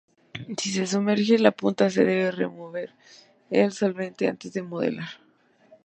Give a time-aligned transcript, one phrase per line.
[0.59, 2.95] Si se sumerge la punta se debe remover
[3.51, 5.11] el solvente antes de modelar.